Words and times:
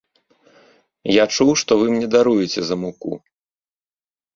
Я 1.17 1.25
чуў, 1.37 1.53
што 1.65 1.71
вы 1.85 1.95
мне 1.95 2.07
даруеце 2.19 2.61
за 2.71 2.75
муку. 2.83 3.11